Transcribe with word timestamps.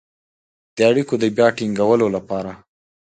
د 0.75 0.77
اړیکو 0.89 1.13
د 1.21 1.23
بيا 1.37 1.47
ټينګولو 1.57 2.07
لپاره 2.15 2.51